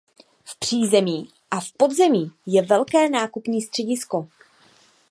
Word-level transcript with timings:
V 0.45 0.59
přízemí 0.59 1.29
a 1.51 1.59
v 1.59 1.71
podzemí 1.77 2.31
je 2.45 2.61
velké 2.61 3.09
nákupní 3.09 3.61
středisko. 3.61 4.27